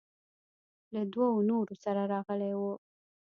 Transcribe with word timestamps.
له 0.93 1.01
دوو 1.13 1.29
نورو 1.49 1.73
سره 1.83 2.01
راغلى 2.13 2.51
و. 2.55 2.61